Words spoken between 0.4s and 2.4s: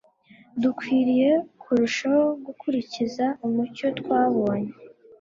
dukwiriye kurushaho